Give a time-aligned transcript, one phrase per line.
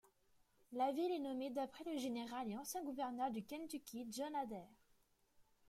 [0.71, 4.67] La ville est nommée d'après le général et ancien gouverneur du Kentucky John Adair.